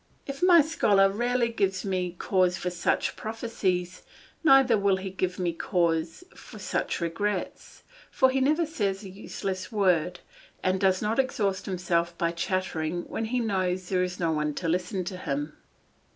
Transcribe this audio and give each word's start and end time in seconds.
If 0.25 0.41
my 0.41 0.61
scholar 0.61 1.09
rarely 1.11 1.49
gives 1.49 1.85
me 1.85 2.15
cause 2.17 2.57
for 2.57 2.71
such 2.71 3.15
prophecies, 3.15 4.01
neither 4.43 4.75
will 4.75 4.95
he 4.97 5.11
give 5.11 5.37
me 5.37 5.53
cause 5.53 6.23
for 6.33 6.57
such 6.57 6.99
regrets, 6.99 7.83
for 8.09 8.31
he 8.31 8.41
never 8.41 8.65
says 8.65 9.03
a 9.03 9.09
useless 9.09 9.71
word, 9.71 10.19
and 10.63 10.79
does 10.79 11.03
not 11.03 11.19
exhaust 11.19 11.67
himself 11.67 12.17
by 12.17 12.31
chattering 12.31 13.03
when 13.09 13.25
he 13.25 13.39
knows 13.39 13.89
there 13.89 14.01
is 14.01 14.19
no 14.19 14.31
one 14.31 14.55
to 14.55 14.67
listen 14.67 15.03
to 15.03 15.17
him. 15.17 15.55